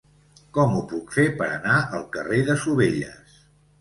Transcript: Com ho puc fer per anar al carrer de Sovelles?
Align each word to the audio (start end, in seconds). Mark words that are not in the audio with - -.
Com 0.57 0.71
ho 0.77 0.79
puc 0.93 1.13
fer 1.17 1.25
per 1.41 1.49
anar 1.57 1.77
al 1.99 2.07
carrer 2.17 2.41
de 2.49 2.57
Sovelles? 2.65 3.37